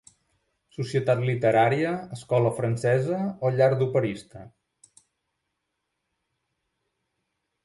Societat 0.75 1.19
literària, 1.25 1.91
escola 2.17 2.53
francesa 2.61 3.19
o 3.45 3.53
llar 3.59 3.69
d'operista. 3.83 4.49